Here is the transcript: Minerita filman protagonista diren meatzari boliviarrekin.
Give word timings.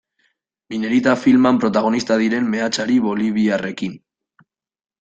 Minerita 0.73 1.13
filman 1.25 1.59
protagonista 1.65 2.17
diren 2.23 2.49
meatzari 2.55 2.99
boliviarrekin. 3.11 3.97